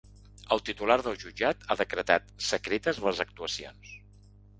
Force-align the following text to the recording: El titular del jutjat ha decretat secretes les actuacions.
El 0.53 0.61
titular 0.69 0.95
del 1.07 1.17
jutjat 1.23 1.67
ha 1.67 1.77
decretat 1.81 2.33
secretes 2.47 3.03
les 3.09 3.21
actuacions. 3.27 3.93